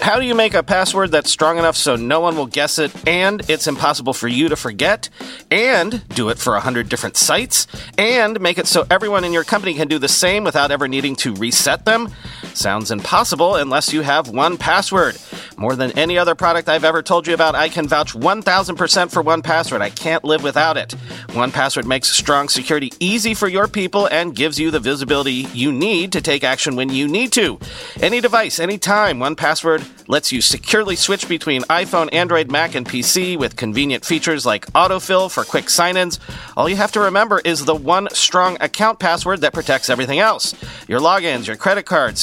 How 0.00 0.20
do 0.20 0.24
you 0.24 0.34
make 0.34 0.54
a 0.54 0.62
password 0.62 1.10
that's 1.10 1.30
strong 1.30 1.58
enough 1.58 1.76
so 1.76 1.96
no 1.96 2.20
one 2.20 2.36
will 2.36 2.46
guess 2.46 2.78
it 2.78 2.92
and 3.06 3.42
it's 3.50 3.66
impossible 3.66 4.12
for 4.12 4.28
you 4.28 4.48
to 4.48 4.56
forget? 4.56 5.08
And 5.50 6.06
do 6.10 6.28
it 6.28 6.38
for 6.38 6.52
100 6.52 6.88
different 6.88 7.16
sites? 7.16 7.66
And 7.98 8.40
make 8.40 8.58
it 8.58 8.68
so 8.68 8.86
everyone 8.90 9.24
in 9.24 9.32
your 9.32 9.44
company 9.44 9.74
can 9.74 9.88
do 9.88 9.98
the 9.98 10.08
same 10.08 10.44
without 10.44 10.70
ever 10.70 10.86
needing 10.86 11.16
to 11.16 11.34
reset 11.34 11.84
them? 11.84 12.08
Sounds 12.58 12.90
impossible 12.90 13.54
unless 13.54 13.92
you 13.92 14.02
have 14.02 14.26
1Password. 14.26 15.56
More 15.56 15.76
than 15.76 15.96
any 15.96 16.18
other 16.18 16.34
product 16.34 16.68
I've 16.68 16.82
ever 16.82 17.02
told 17.02 17.28
you 17.28 17.34
about, 17.34 17.54
I 17.54 17.68
can 17.68 17.86
vouch 17.86 18.14
1000% 18.14 19.12
for 19.12 19.22
1Password. 19.22 19.80
I 19.80 19.90
can't 19.90 20.24
live 20.24 20.42
without 20.42 20.76
it. 20.76 20.88
1Password 21.28 21.84
makes 21.84 22.10
strong 22.10 22.48
security 22.48 22.92
easy 22.98 23.32
for 23.32 23.46
your 23.46 23.68
people 23.68 24.06
and 24.06 24.34
gives 24.34 24.58
you 24.58 24.72
the 24.72 24.80
visibility 24.80 25.46
you 25.54 25.70
need 25.70 26.10
to 26.12 26.20
take 26.20 26.42
action 26.42 26.74
when 26.74 26.88
you 26.88 27.06
need 27.06 27.30
to. 27.34 27.60
Any 28.00 28.20
device, 28.20 28.58
anytime, 28.58 29.20
1Password 29.20 29.88
lets 30.08 30.32
you 30.32 30.40
securely 30.40 30.96
switch 30.96 31.28
between 31.28 31.62
iPhone, 31.64 32.12
Android, 32.12 32.50
Mac, 32.50 32.74
and 32.74 32.88
PC 32.88 33.38
with 33.38 33.56
convenient 33.56 34.04
features 34.04 34.46
like 34.46 34.66
autofill 34.72 35.30
for 35.30 35.44
quick 35.44 35.68
sign 35.70 35.96
ins. 35.96 36.18
All 36.56 36.68
you 36.68 36.76
have 36.76 36.92
to 36.92 37.00
remember 37.00 37.40
is 37.44 37.64
the 37.64 37.74
one 37.74 38.08
strong 38.12 38.56
account 38.60 38.98
password 38.98 39.42
that 39.42 39.52
protects 39.52 39.90
everything 39.90 40.18
else 40.18 40.54
your 40.88 41.00
logins, 41.00 41.46
your 41.46 41.56
credit 41.56 41.84
cards, 41.84 42.22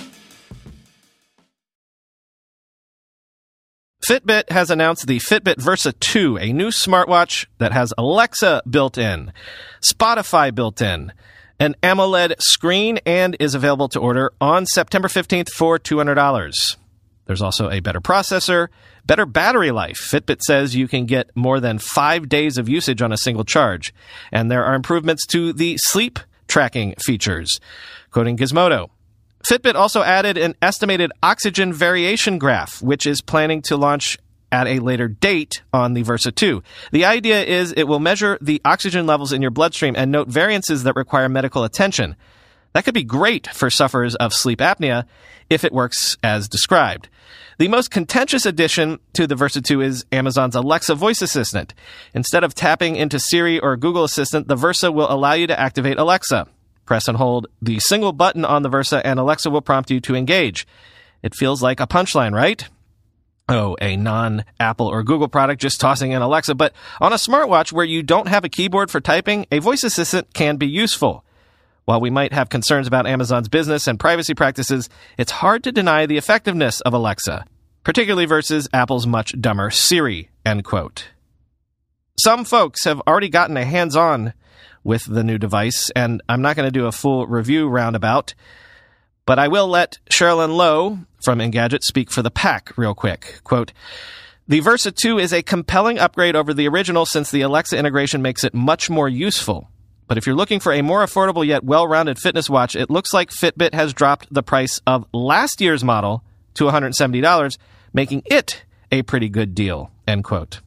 Fitbit 4.11 4.49
has 4.49 4.69
announced 4.69 5.07
the 5.07 5.19
Fitbit 5.19 5.57
Versa 5.57 5.93
2, 5.93 6.37
a 6.37 6.51
new 6.51 6.67
smartwatch 6.67 7.45
that 7.59 7.71
has 7.71 7.93
Alexa 7.97 8.61
built 8.69 8.97
in, 8.97 9.31
Spotify 9.79 10.53
built 10.53 10.81
in, 10.81 11.13
an 11.61 11.77
AMOLED 11.81 12.35
screen, 12.41 12.99
and 13.05 13.37
is 13.39 13.55
available 13.55 13.87
to 13.87 14.01
order 14.01 14.33
on 14.41 14.65
September 14.65 15.07
15th 15.07 15.47
for 15.51 15.79
$200. 15.79 16.75
There's 17.25 17.41
also 17.41 17.69
a 17.69 17.79
better 17.79 18.01
processor, 18.01 18.67
better 19.05 19.25
battery 19.25 19.71
life. 19.71 19.95
Fitbit 19.95 20.41
says 20.41 20.75
you 20.75 20.89
can 20.89 21.05
get 21.05 21.33
more 21.33 21.61
than 21.61 21.79
five 21.79 22.27
days 22.27 22.57
of 22.57 22.67
usage 22.67 23.01
on 23.01 23.13
a 23.13 23.17
single 23.17 23.45
charge. 23.45 23.93
And 24.29 24.51
there 24.51 24.65
are 24.65 24.75
improvements 24.75 25.25
to 25.27 25.53
the 25.53 25.77
sleep 25.77 26.19
tracking 26.49 26.95
features. 26.95 27.61
Quoting 28.09 28.35
Gizmodo. 28.35 28.89
Fitbit 29.43 29.75
also 29.75 30.03
added 30.03 30.37
an 30.37 30.55
estimated 30.61 31.11
oxygen 31.23 31.73
variation 31.73 32.37
graph, 32.37 32.81
which 32.81 33.05
is 33.05 33.21
planning 33.21 33.61
to 33.63 33.77
launch 33.77 34.17
at 34.51 34.67
a 34.67 34.79
later 34.79 35.07
date 35.07 35.61
on 35.73 35.93
the 35.93 36.03
Versa 36.03 36.31
2. 36.31 36.61
The 36.91 37.05
idea 37.05 37.43
is 37.43 37.71
it 37.71 37.87
will 37.87 37.99
measure 37.99 38.37
the 38.41 38.61
oxygen 38.65 39.07
levels 39.07 39.31
in 39.31 39.41
your 39.41 39.51
bloodstream 39.51 39.95
and 39.95 40.11
note 40.11 40.27
variances 40.27 40.83
that 40.83 40.95
require 40.95 41.29
medical 41.29 41.63
attention. 41.63 42.15
That 42.73 42.85
could 42.85 42.93
be 42.93 43.03
great 43.03 43.47
for 43.47 43.69
sufferers 43.69 44.15
of 44.15 44.33
sleep 44.33 44.59
apnea 44.59 45.05
if 45.49 45.63
it 45.63 45.73
works 45.73 46.17
as 46.23 46.47
described. 46.47 47.09
The 47.57 47.67
most 47.67 47.91
contentious 47.91 48.45
addition 48.45 48.99
to 49.13 49.27
the 49.27 49.35
Versa 49.35 49.61
2 49.61 49.81
is 49.81 50.05
Amazon's 50.11 50.55
Alexa 50.55 50.95
voice 50.95 51.21
assistant. 51.21 51.73
Instead 52.13 52.43
of 52.43 52.55
tapping 52.55 52.95
into 52.95 53.19
Siri 53.19 53.59
or 53.59 53.77
Google 53.77 54.03
Assistant, 54.03 54.47
the 54.47 54.55
Versa 54.55 54.91
will 54.91 55.11
allow 55.11 55.33
you 55.33 55.47
to 55.47 55.59
activate 55.59 55.97
Alexa. 55.97 56.47
Press 56.91 57.07
and 57.07 57.17
hold 57.17 57.47
the 57.61 57.79
single 57.79 58.11
button 58.11 58.43
on 58.43 58.63
the 58.63 58.67
Versa 58.67 59.01
and 59.07 59.17
Alexa 59.17 59.49
will 59.49 59.61
prompt 59.61 59.89
you 59.89 60.01
to 60.01 60.13
engage. 60.13 60.67
It 61.23 61.33
feels 61.33 61.63
like 61.63 61.79
a 61.79 61.87
punchline, 61.87 62.33
right? 62.33 62.67
Oh, 63.47 63.77
a 63.79 63.95
non 63.95 64.43
Apple 64.59 64.87
or 64.87 65.01
Google 65.01 65.29
product 65.29 65.61
just 65.61 65.79
tossing 65.79 66.11
in 66.11 66.21
Alexa, 66.21 66.53
but 66.55 66.73
on 66.99 67.13
a 67.13 67.15
smartwatch 67.15 67.71
where 67.71 67.85
you 67.85 68.03
don't 68.03 68.27
have 68.27 68.43
a 68.43 68.49
keyboard 68.49 68.91
for 68.91 68.99
typing, 68.99 69.45
a 69.53 69.59
voice 69.59 69.85
assistant 69.85 70.33
can 70.33 70.57
be 70.57 70.67
useful. 70.67 71.23
While 71.85 72.01
we 72.01 72.09
might 72.09 72.33
have 72.33 72.49
concerns 72.49 72.87
about 72.87 73.07
Amazon's 73.07 73.47
business 73.47 73.87
and 73.87 73.97
privacy 73.97 74.33
practices, 74.33 74.89
it's 75.17 75.31
hard 75.31 75.63
to 75.63 75.71
deny 75.71 76.05
the 76.05 76.17
effectiveness 76.17 76.81
of 76.81 76.93
Alexa, 76.93 77.45
particularly 77.85 78.25
versus 78.25 78.67
Apple's 78.73 79.07
much 79.07 79.31
dumber 79.39 79.71
Siri, 79.71 80.29
end 80.45 80.65
quote. 80.65 81.07
Some 82.19 82.43
folks 82.43 82.83
have 82.83 82.99
already 83.07 83.29
gotten 83.29 83.55
a 83.55 83.63
hands-on 83.63 84.33
with 84.83 85.05
the 85.05 85.23
new 85.23 85.37
device, 85.37 85.89
and 85.95 86.21
I'm 86.27 86.41
not 86.41 86.55
going 86.55 86.67
to 86.67 86.71
do 86.71 86.87
a 86.87 86.91
full 86.91 87.27
review 87.27 87.67
roundabout, 87.67 88.33
but 89.25 89.39
I 89.39 89.47
will 89.47 89.67
let 89.67 89.99
Cherlynn 90.09 90.55
Low 90.55 90.99
from 91.23 91.39
Engadget 91.39 91.83
speak 91.83 92.11
for 92.11 92.21
the 92.21 92.31
pack 92.31 92.77
real 92.77 92.95
quick. 92.95 93.39
Quote, 93.43 93.71
the 94.47 94.59
Versa 94.59 94.91
2 94.91 95.19
is 95.19 95.31
a 95.31 95.43
compelling 95.43 95.99
upgrade 95.99 96.35
over 96.35 96.53
the 96.53 96.67
original 96.67 97.05
since 97.05 97.31
the 97.31 97.41
Alexa 97.41 97.77
integration 97.77 98.21
makes 98.21 98.43
it 98.43 98.53
much 98.53 98.89
more 98.89 99.07
useful. 99.07 99.69
But 100.07 100.17
if 100.17 100.25
you're 100.25 100.35
looking 100.35 100.59
for 100.59 100.73
a 100.73 100.81
more 100.81 101.05
affordable 101.05 101.45
yet 101.45 101.63
well-rounded 101.63 102.19
fitness 102.19 102.49
watch, 102.49 102.75
it 102.75 102.89
looks 102.89 103.13
like 103.13 103.29
Fitbit 103.29 103.73
has 103.73 103.93
dropped 103.93 104.27
the 104.29 104.43
price 104.43 104.81
of 104.85 105.05
last 105.13 105.61
year's 105.61 105.85
model 105.85 106.23
to 106.55 106.65
$170, 106.65 107.57
making 107.93 108.23
it 108.25 108.65
a 108.91 109.03
pretty 109.03 109.29
good 109.29 109.55
deal. 109.55 109.89
End 110.05 110.25
quote. 110.25 110.59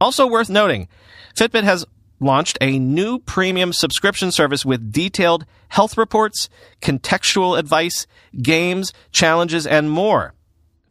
Also 0.00 0.26
worth 0.26 0.50
noting, 0.50 0.88
Fitbit 1.36 1.62
has 1.62 1.86
launched 2.20 2.58
a 2.60 2.78
new 2.78 3.18
premium 3.18 3.72
subscription 3.72 4.30
service 4.30 4.64
with 4.64 4.92
detailed 4.92 5.46
health 5.68 5.96
reports, 5.96 6.48
contextual 6.80 7.58
advice, 7.58 8.06
games, 8.42 8.92
challenges, 9.12 9.66
and 9.66 9.90
more. 9.90 10.34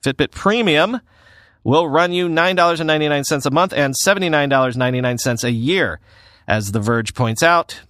Fitbit 0.04 0.32
Premium 0.32 1.00
will 1.64 1.88
run 1.88 2.12
you 2.12 2.28
$9.99 2.28 3.46
a 3.46 3.52
month 3.52 3.74
and 3.74 3.96
$79.99 4.06 5.44
a 5.44 5.52
year. 5.52 6.00
As 6.48 6.74
The 6.74 6.82
Verge 6.82 7.14
points 7.14 7.42
out, 7.42 7.82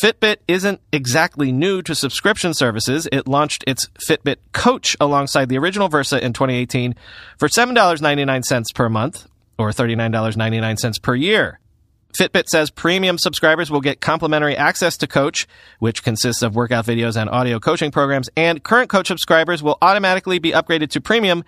Fitbit 0.00 0.38
isn't 0.48 0.80
exactly 0.92 1.52
new 1.52 1.80
to 1.82 1.94
subscription 1.94 2.52
services. 2.52 3.08
It 3.12 3.28
launched 3.28 3.64
its 3.66 3.88
Fitbit 3.98 4.36
Coach 4.52 4.96
alongside 5.00 5.48
the 5.48 5.58
original 5.58 5.88
Versa 5.88 6.22
in 6.22 6.32
2018 6.32 6.94
for 7.38 7.48
$7.99 7.48 8.74
per 8.74 8.88
month 8.88 9.26
or 9.58 9.70
$39.99 9.70 11.00
per 11.00 11.14
year. 11.14 11.60
Fitbit 12.14 12.46
says 12.46 12.70
premium 12.70 13.18
subscribers 13.18 13.70
will 13.70 13.80
get 13.80 14.00
complimentary 14.00 14.56
access 14.56 14.96
to 14.98 15.06
Coach, 15.06 15.46
which 15.80 16.04
consists 16.04 16.42
of 16.42 16.54
workout 16.54 16.86
videos 16.86 17.20
and 17.20 17.28
audio 17.28 17.58
coaching 17.58 17.90
programs, 17.90 18.30
and 18.36 18.62
current 18.62 18.88
Coach 18.88 19.08
subscribers 19.08 19.62
will 19.62 19.78
automatically 19.82 20.38
be 20.38 20.52
upgraded 20.52 20.90
to 20.90 21.00
premium 21.00 21.44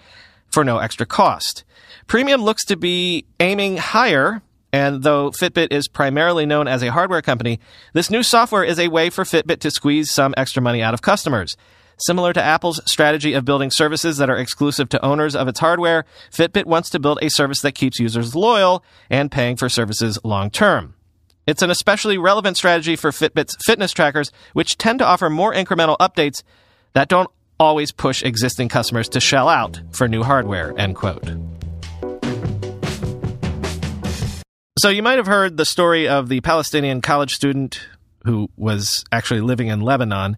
for 0.50 0.64
no 0.64 0.78
extra 0.78 1.06
cost. 1.06 1.64
Premium 2.06 2.42
looks 2.42 2.64
to 2.64 2.76
be 2.76 3.24
aiming 3.40 3.76
higher 3.76 4.42
and 4.72 5.02
though 5.02 5.30
Fitbit 5.30 5.68
is 5.70 5.88
primarily 5.88 6.44
known 6.44 6.68
as 6.68 6.82
a 6.82 6.90
hardware 6.90 7.22
company, 7.22 7.60
this 7.94 8.10
new 8.10 8.22
software 8.22 8.64
is 8.64 8.78
a 8.78 8.88
way 8.88 9.08
for 9.08 9.24
Fitbit 9.24 9.60
to 9.60 9.70
squeeze 9.70 10.12
some 10.12 10.34
extra 10.36 10.60
money 10.60 10.82
out 10.82 10.92
of 10.92 11.00
customers. 11.00 11.56
Similar 11.98 12.34
to 12.34 12.42
Apple's 12.42 12.80
strategy 12.84 13.32
of 13.32 13.46
building 13.46 13.70
services 13.70 14.18
that 14.18 14.28
are 14.28 14.36
exclusive 14.36 14.90
to 14.90 15.02
owners 15.04 15.34
of 15.34 15.48
its 15.48 15.60
hardware, 15.60 16.04
Fitbit 16.30 16.66
wants 16.66 16.90
to 16.90 16.98
build 16.98 17.18
a 17.22 17.30
service 17.30 17.60
that 17.62 17.72
keeps 17.72 17.98
users 17.98 18.34
loyal 18.34 18.84
and 19.08 19.32
paying 19.32 19.56
for 19.56 19.70
services 19.70 20.18
long 20.22 20.50
term. 20.50 20.94
It's 21.46 21.62
an 21.62 21.70
especially 21.70 22.18
relevant 22.18 22.58
strategy 22.58 22.96
for 22.96 23.12
Fitbit's 23.12 23.56
fitness 23.64 23.92
trackers, 23.92 24.30
which 24.52 24.76
tend 24.76 24.98
to 24.98 25.06
offer 25.06 25.30
more 25.30 25.54
incremental 25.54 25.96
updates 25.96 26.42
that 26.92 27.08
don't 27.08 27.30
always 27.58 27.92
push 27.92 28.22
existing 28.22 28.68
customers 28.68 29.08
to 29.08 29.20
shell 29.20 29.48
out 29.48 29.80
for 29.92 30.06
new 30.06 30.22
hardware, 30.22 30.78
end 30.78 30.96
quote. 30.96 31.24
So 34.78 34.90
you 34.90 35.02
might 35.02 35.16
have 35.16 35.26
heard 35.26 35.56
the 35.56 35.64
story 35.64 36.06
of 36.06 36.28
the 36.28 36.42
Palestinian 36.42 37.00
college 37.00 37.32
student 37.32 37.80
who 38.24 38.50
was 38.58 39.02
actually 39.10 39.40
living 39.40 39.68
in 39.68 39.80
Lebanon 39.80 40.36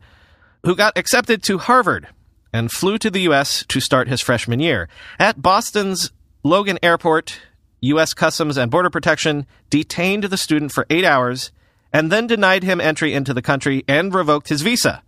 who 0.64 0.76
got 0.76 0.96
accepted 0.96 1.42
to 1.44 1.58
Harvard 1.58 2.08
and 2.52 2.72
flew 2.72 2.98
to 2.98 3.10
the 3.10 3.22
U.S. 3.22 3.64
to 3.68 3.80
start 3.80 4.08
his 4.08 4.20
freshman 4.20 4.60
year. 4.60 4.88
At 5.18 5.42
Boston's 5.42 6.12
Logan 6.42 6.78
Airport, 6.82 7.40
U.S. 7.80 8.14
Customs 8.14 8.56
and 8.56 8.70
Border 8.70 8.90
Protection 8.90 9.46
detained 9.70 10.24
the 10.24 10.36
student 10.36 10.72
for 10.72 10.86
eight 10.90 11.04
hours 11.04 11.52
and 11.92 12.10
then 12.10 12.26
denied 12.26 12.62
him 12.62 12.80
entry 12.80 13.14
into 13.14 13.32
the 13.32 13.42
country 13.42 13.84
and 13.88 14.14
revoked 14.14 14.48
his 14.48 14.62
visa. 14.62 15.02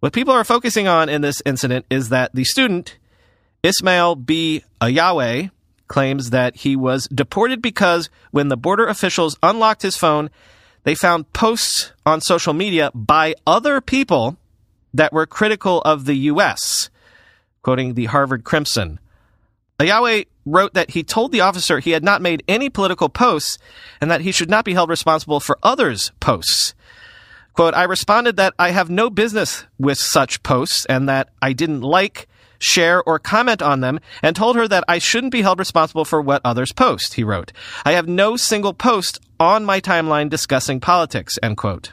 What 0.00 0.12
people 0.12 0.32
are 0.32 0.44
focusing 0.44 0.88
on 0.88 1.08
in 1.08 1.20
this 1.20 1.42
incident 1.44 1.86
is 1.90 2.08
that 2.08 2.34
the 2.34 2.44
student, 2.44 2.96
Ismail 3.62 4.16
B. 4.16 4.64
Ajjawi, 4.80 5.50
claims 5.88 6.30
that 6.30 6.56
he 6.56 6.76
was 6.76 7.06
deported 7.08 7.60
because 7.60 8.08
when 8.30 8.48
the 8.48 8.56
border 8.56 8.86
officials 8.86 9.36
unlocked 9.42 9.82
his 9.82 9.96
phone, 9.96 10.30
they 10.84 10.94
found 10.94 11.32
posts 11.32 11.92
on 12.06 12.20
social 12.20 12.54
media 12.54 12.90
by 12.94 13.34
other 13.46 13.80
people 13.80 14.38
that 14.94 15.12
were 15.12 15.26
critical 15.26 15.80
of 15.82 16.04
the 16.04 16.14
U.S., 16.14 16.90
quoting 17.62 17.94
the 17.94 18.06
Harvard 18.06 18.44
Crimson. 18.44 18.98
Ajjawi 19.78 20.26
wrote 20.44 20.74
that 20.74 20.90
he 20.90 21.02
told 21.02 21.32
the 21.32 21.40
officer 21.40 21.78
he 21.78 21.92
had 21.92 22.04
not 22.04 22.22
made 22.22 22.42
any 22.48 22.68
political 22.68 23.08
posts 23.08 23.58
and 24.00 24.10
that 24.10 24.20
he 24.20 24.32
should 24.32 24.50
not 24.50 24.64
be 24.64 24.74
held 24.74 24.90
responsible 24.90 25.40
for 25.40 25.58
others' 25.62 26.12
posts. 26.20 26.74
Quote, 27.54 27.74
I 27.74 27.84
responded 27.84 28.36
that 28.36 28.54
I 28.58 28.70
have 28.70 28.90
no 28.90 29.10
business 29.10 29.64
with 29.78 29.98
such 29.98 30.42
posts 30.42 30.86
and 30.86 31.08
that 31.08 31.30
I 31.42 31.52
didn't 31.52 31.82
like 31.82 32.28
share, 32.60 33.02
or 33.02 33.18
comment 33.18 33.62
on 33.62 33.80
them, 33.80 33.98
and 34.22 34.36
told 34.36 34.54
her 34.54 34.68
that 34.68 34.84
I 34.86 34.98
shouldn't 34.98 35.32
be 35.32 35.42
held 35.42 35.58
responsible 35.58 36.04
for 36.04 36.20
what 36.20 36.42
others 36.44 36.72
post, 36.72 37.14
he 37.14 37.24
wrote. 37.24 37.52
I 37.84 37.92
have 37.92 38.06
no 38.06 38.36
single 38.36 38.74
post 38.74 39.18
on 39.40 39.64
my 39.64 39.80
timeline 39.80 40.28
discussing 40.28 40.78
politics, 40.78 41.38
end 41.42 41.56
quote. 41.56 41.92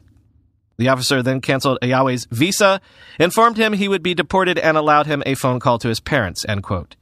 The 0.77 0.89
officer 0.89 1.23
then 1.23 1.41
canceled 1.41 1.79
Ajjawi's 1.81 2.27
visa, 2.31 2.79
informed 3.19 3.57
him 3.57 3.73
he 3.73 3.87
would 3.87 4.03
be 4.03 4.13
deported, 4.13 4.59
and 4.59 4.77
allowed 4.77 5.07
him 5.07 5.23
a 5.25 5.35
phone 5.35 5.59
call 5.59 5.79
to 5.79 5.87
his 5.87 5.99
parents, 5.99 6.45
end 6.47 6.63
quote. 6.63 6.95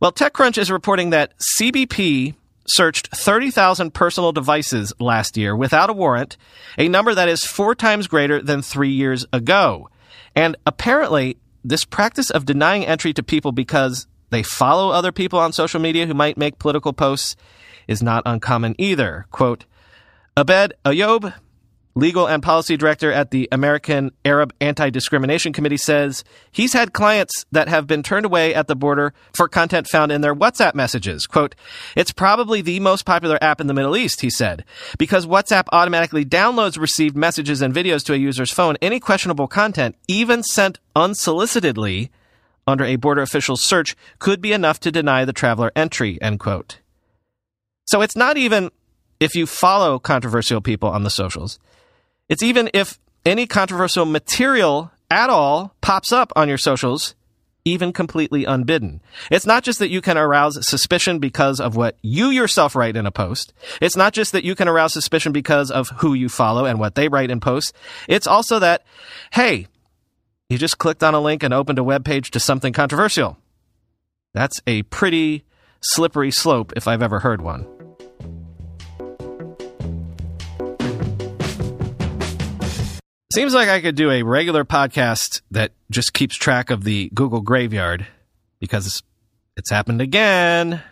Well, 0.00 0.12
TechCrunch 0.12 0.58
is 0.58 0.70
reporting 0.70 1.10
that 1.10 1.32
CBP 1.38 2.34
searched 2.66 3.08
30,000 3.08 3.94
personal 3.94 4.32
devices 4.32 4.92
last 5.00 5.36
year 5.36 5.56
without 5.56 5.90
a 5.90 5.94
warrant, 5.94 6.36
a 6.76 6.88
number 6.88 7.14
that 7.14 7.28
is 7.28 7.44
four 7.44 7.74
times 7.74 8.06
greater 8.06 8.42
than 8.42 8.62
three 8.62 8.90
years 8.90 9.26
ago. 9.32 9.88
And 10.36 10.56
apparently, 10.66 11.38
this 11.64 11.84
practice 11.84 12.30
of 12.30 12.44
denying 12.44 12.86
entry 12.86 13.12
to 13.14 13.22
people 13.22 13.52
because 13.52 14.06
they 14.30 14.42
follow 14.42 14.90
other 14.90 15.12
people 15.12 15.38
on 15.38 15.52
social 15.52 15.80
media 15.80 16.06
who 16.06 16.14
might 16.14 16.36
make 16.36 16.58
political 16.58 16.92
posts 16.92 17.36
is 17.88 18.02
not 18.02 18.22
uncommon 18.26 18.74
either. 18.78 19.26
Quote, 19.30 19.64
Abed 20.36 20.74
Ayoub, 20.84 21.34
legal 21.94 22.26
and 22.26 22.42
policy 22.42 22.76
director 22.76 23.12
at 23.12 23.30
the 23.30 23.48
American 23.50 24.12
Arab 24.24 24.52
Anti 24.60 24.90
Discrimination 24.90 25.52
Committee, 25.52 25.76
says 25.76 26.24
he's 26.50 26.72
had 26.72 26.92
clients 26.92 27.44
that 27.52 27.68
have 27.68 27.86
been 27.86 28.02
turned 28.02 28.26
away 28.26 28.54
at 28.54 28.68
the 28.68 28.76
border 28.76 29.12
for 29.34 29.48
content 29.48 29.88
found 29.88 30.12
in 30.12 30.20
their 30.20 30.34
WhatsApp 30.34 30.74
messages. 30.74 31.26
Quote, 31.26 31.54
It's 31.96 32.12
probably 32.12 32.62
the 32.62 32.80
most 32.80 33.04
popular 33.04 33.38
app 33.42 33.60
in 33.60 33.66
the 33.66 33.74
Middle 33.74 33.96
East, 33.96 34.20
he 34.20 34.30
said, 34.30 34.64
because 34.98 35.26
WhatsApp 35.26 35.64
automatically 35.72 36.24
downloads 36.24 36.78
received 36.78 37.16
messages 37.16 37.60
and 37.60 37.74
videos 37.74 38.04
to 38.04 38.14
a 38.14 38.16
user's 38.16 38.52
phone. 38.52 38.76
Any 38.80 39.00
questionable 39.00 39.48
content, 39.48 39.96
even 40.06 40.42
sent 40.42 40.78
unsolicitedly 40.94 42.10
under 42.66 42.84
a 42.84 42.96
border 42.96 43.22
official's 43.22 43.62
search, 43.62 43.96
could 44.18 44.40
be 44.40 44.52
enough 44.52 44.78
to 44.80 44.92
deny 44.92 45.24
the 45.24 45.32
traveler 45.32 45.72
entry, 45.74 46.20
end 46.20 46.38
quote. 46.38 46.80
So 47.86 48.02
it's 48.02 48.16
not 48.16 48.36
even 48.36 48.70
if 49.18 49.34
you 49.34 49.46
follow 49.46 49.98
controversial 49.98 50.60
people 50.60 50.88
on 50.88 51.02
the 51.02 51.10
socials. 51.10 51.58
It's 52.28 52.42
even 52.42 52.70
if 52.74 52.98
any 53.24 53.46
controversial 53.46 54.04
material 54.04 54.90
at 55.10 55.30
all 55.30 55.74
pops 55.80 56.12
up 56.12 56.32
on 56.36 56.48
your 56.48 56.58
socials, 56.58 57.14
even 57.64 57.92
completely 57.92 58.44
unbidden. 58.44 59.00
It's 59.30 59.46
not 59.46 59.62
just 59.62 59.78
that 59.78 59.90
you 59.90 60.00
can 60.00 60.16
arouse 60.16 60.58
suspicion 60.66 61.18
because 61.18 61.60
of 61.60 61.76
what 61.76 61.98
you 62.02 62.30
yourself 62.30 62.74
write 62.74 62.96
in 62.96 63.06
a 63.06 63.10
post. 63.10 63.52
It's 63.80 63.96
not 63.96 64.12
just 64.12 64.32
that 64.32 64.44
you 64.44 64.54
can 64.54 64.68
arouse 64.68 64.92
suspicion 64.92 65.32
because 65.32 65.70
of 65.70 65.88
who 65.96 66.14
you 66.14 66.28
follow 66.28 66.64
and 66.64 66.78
what 66.78 66.94
they 66.94 67.08
write 67.08 67.30
in 67.30 67.40
posts. 67.40 67.72
It's 68.08 68.26
also 68.26 68.58
that, 68.58 68.84
hey, 69.32 69.66
you 70.48 70.56
just 70.56 70.78
clicked 70.78 71.02
on 71.02 71.14
a 71.14 71.20
link 71.20 71.42
and 71.42 71.52
opened 71.52 71.78
a 71.78 71.84
web 71.84 72.04
page 72.04 72.30
to 72.30 72.40
something 72.40 72.72
controversial. 72.72 73.36
That's 74.34 74.60
a 74.66 74.82
pretty 74.84 75.44
slippery 75.80 76.30
slope 76.30 76.72
if 76.76 76.88
I've 76.88 77.02
ever 77.02 77.20
heard 77.20 77.42
one. 77.42 77.66
Seems 83.38 83.54
like 83.54 83.68
I 83.68 83.80
could 83.80 83.94
do 83.94 84.10
a 84.10 84.24
regular 84.24 84.64
podcast 84.64 85.42
that 85.52 85.70
just 85.92 86.12
keeps 86.12 86.34
track 86.34 86.70
of 86.70 86.82
the 86.82 87.08
Google 87.14 87.40
graveyard 87.40 88.04
because 88.58 89.00
it's 89.56 89.70
happened 89.70 90.00
again. 90.00 90.82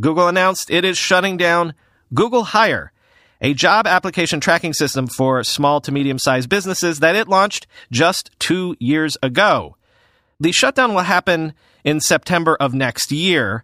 Google 0.00 0.26
announced 0.26 0.70
it 0.70 0.86
is 0.86 0.96
shutting 0.96 1.36
down 1.36 1.74
Google 2.14 2.44
Hire, 2.44 2.92
a 3.42 3.52
job 3.52 3.86
application 3.86 4.40
tracking 4.40 4.72
system 4.72 5.08
for 5.08 5.44
small 5.44 5.82
to 5.82 5.92
medium 5.92 6.18
sized 6.18 6.48
businesses 6.48 7.00
that 7.00 7.16
it 7.16 7.28
launched 7.28 7.66
just 7.92 8.30
two 8.38 8.76
years 8.80 9.18
ago. 9.22 9.76
The 10.40 10.52
shutdown 10.52 10.94
will 10.94 11.02
happen 11.02 11.52
in 11.84 12.00
September 12.00 12.56
of 12.58 12.72
next 12.72 13.12
year. 13.12 13.62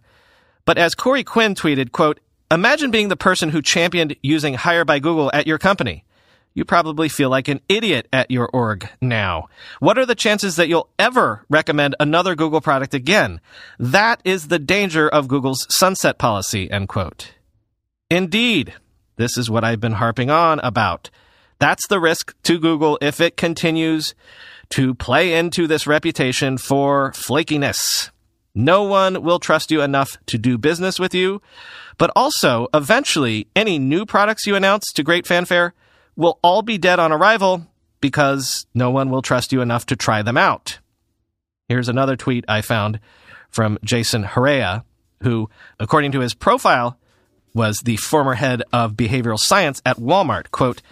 But 0.66 0.76
as 0.76 0.94
Corey 0.94 1.24
Quinn 1.24 1.54
tweeted, 1.54 1.90
quote, 1.92 2.20
imagine 2.50 2.90
being 2.90 3.08
the 3.08 3.16
person 3.16 3.48
who 3.48 3.62
championed 3.62 4.14
using 4.22 4.52
Hire 4.52 4.84
by 4.84 4.98
Google 4.98 5.30
at 5.32 5.46
your 5.46 5.56
company 5.56 6.04
you 6.56 6.64
probably 6.64 7.08
feel 7.10 7.28
like 7.28 7.48
an 7.48 7.60
idiot 7.68 8.08
at 8.14 8.30
your 8.30 8.48
org 8.50 8.88
now. 9.02 9.46
What 9.78 9.98
are 9.98 10.06
the 10.06 10.14
chances 10.14 10.56
that 10.56 10.68
you'll 10.68 10.88
ever 10.98 11.44
recommend 11.50 11.94
another 12.00 12.34
Google 12.34 12.62
product 12.62 12.94
again? 12.94 13.42
That 13.78 14.22
is 14.24 14.48
the 14.48 14.58
danger 14.58 15.06
of 15.06 15.28
Google's 15.28 15.66
sunset 15.68 16.18
policy, 16.18 16.70
end 16.70 16.88
quote. 16.88 17.34
Indeed, 18.10 18.72
this 19.16 19.36
is 19.36 19.50
what 19.50 19.64
I've 19.64 19.80
been 19.80 19.92
harping 19.92 20.30
on 20.30 20.58
about. 20.60 21.10
That's 21.58 21.86
the 21.88 22.00
risk 22.00 22.34
to 22.44 22.58
Google 22.58 22.98
if 23.02 23.20
it 23.20 23.36
continues 23.36 24.14
to 24.70 24.94
play 24.94 25.34
into 25.34 25.66
this 25.66 25.86
reputation 25.86 26.56
for 26.56 27.12
flakiness. 27.12 28.10
No 28.54 28.82
one 28.82 29.22
will 29.22 29.38
trust 29.38 29.70
you 29.70 29.82
enough 29.82 30.16
to 30.24 30.38
do 30.38 30.56
business 30.56 30.98
with 30.98 31.14
you. 31.14 31.42
But 31.98 32.10
also, 32.16 32.68
eventually, 32.72 33.46
any 33.54 33.78
new 33.78 34.06
products 34.06 34.46
you 34.46 34.56
announce 34.56 34.90
to 34.94 35.02
great 35.02 35.26
fanfare 35.26 35.74
will 36.16 36.38
all 36.42 36.62
be 36.62 36.78
dead 36.78 36.98
on 36.98 37.12
arrival 37.12 37.66
because 38.00 38.66
no 38.74 38.90
one 38.90 39.10
will 39.10 39.22
trust 39.22 39.52
you 39.52 39.60
enough 39.60 39.86
to 39.86 39.96
try 39.96 40.22
them 40.22 40.36
out. 40.36 40.78
Here's 41.68 41.88
another 41.88 42.16
tweet 42.16 42.44
I 42.48 42.62
found 42.62 43.00
from 43.50 43.78
Jason 43.84 44.24
Hreha, 44.24 44.84
who, 45.22 45.48
according 45.78 46.12
to 46.12 46.20
his 46.20 46.34
profile, 46.34 46.98
was 47.54 47.80
the 47.80 47.96
former 47.96 48.34
head 48.34 48.62
of 48.72 48.92
behavioral 48.94 49.38
science 49.38 49.80
at 49.84 49.96
Walmart. 49.96 50.50
Quote, 50.50 50.82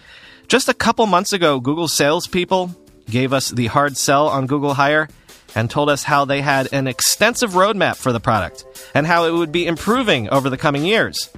just 0.47 0.67
a 0.67 0.73
couple 0.73 1.05
months 1.05 1.33
ago, 1.33 1.59
Google 1.59 1.87
salespeople 1.87 2.75
gave 3.09 3.33
us 3.33 3.49
the 3.49 3.67
hard 3.67 3.97
sell 3.97 4.27
on 4.27 4.47
Google 4.47 4.73
Hire 4.73 5.07
and 5.55 5.69
told 5.69 5.89
us 5.89 6.03
how 6.03 6.25
they 6.25 6.41
had 6.41 6.71
an 6.73 6.87
extensive 6.87 7.51
roadmap 7.51 7.95
for 7.95 8.11
the 8.11 8.19
product 8.19 8.65
and 8.93 9.07
how 9.07 9.25
it 9.25 9.31
would 9.31 9.51
be 9.51 9.65
improving 9.65 10.29
over 10.29 10.49
the 10.49 10.57
coming 10.57 10.83
years. 10.83 11.29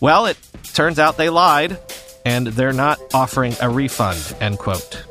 Well, 0.00 0.26
it 0.26 0.38
turns 0.74 0.98
out 0.98 1.16
they 1.16 1.30
lied 1.30 1.78
and 2.24 2.48
they're 2.48 2.72
not 2.72 2.98
offering 3.14 3.54
a 3.60 3.68
refund, 3.68 4.36
end 4.40 4.58
quote. 4.58 5.04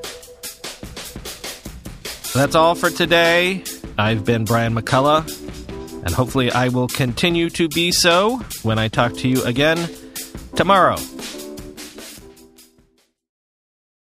That's 2.34 2.56
all 2.56 2.76
for 2.76 2.89
today. 2.89 3.63
I've 3.97 4.24
been 4.24 4.45
Brian 4.45 4.74
McCullough, 4.74 6.04
and 6.04 6.13
hopefully 6.13 6.52
I 6.52 6.69
will 6.69 6.88
continue 6.88 7.50
to 7.52 7.67
be 7.67 7.91
so 7.91 8.38
when 8.63 8.80
I 8.80 8.88
talk 8.88 9.13
to 9.17 9.28
you 9.28 9.43
again 9.43 9.89
tomorrow. 10.56 10.97